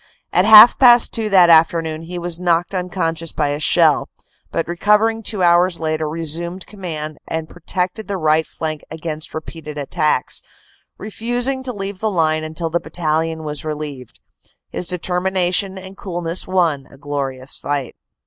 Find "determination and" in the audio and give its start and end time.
14.87-15.95